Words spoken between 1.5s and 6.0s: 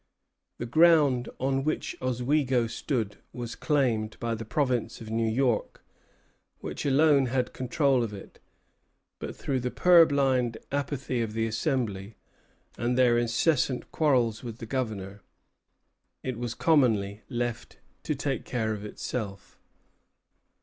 which Oswego stood was claimed by the Province of New York,